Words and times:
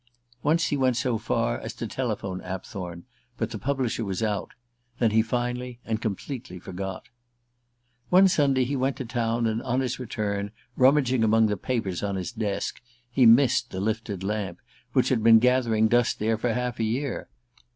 Once 0.41 0.69
he 0.69 0.75
went 0.77 0.97
so 0.97 1.19
far 1.19 1.59
as 1.59 1.75
to 1.75 1.85
telephone 1.85 2.41
Apthorn, 2.41 3.03
but 3.37 3.51
the 3.51 3.59
publisher 3.59 4.03
was 4.03 4.23
out. 4.23 4.49
Then 4.97 5.11
he 5.11 5.21
finally 5.21 5.79
and 5.85 6.01
completely 6.01 6.57
forgot. 6.57 7.09
One 8.09 8.27
Sunday 8.27 8.63
he 8.63 8.75
went 8.75 8.95
out 8.97 9.01
of 9.01 9.07
town, 9.09 9.45
and 9.45 9.61
on 9.61 9.79
his 9.81 9.99
return, 9.99 10.49
rummaging 10.75 11.23
among 11.23 11.45
the 11.45 11.55
papers 11.55 12.01
on 12.01 12.15
his 12.15 12.31
desk, 12.31 12.81
he 13.11 13.27
missed 13.27 13.69
"The 13.69 13.79
Lifted 13.79 14.23
Lamp," 14.23 14.57
which 14.93 15.09
had 15.09 15.21
been 15.21 15.37
gathering 15.37 15.87
dust 15.87 16.17
there 16.17 16.35
for 16.39 16.51
half 16.51 16.79
a 16.79 16.83
year. 16.83 17.29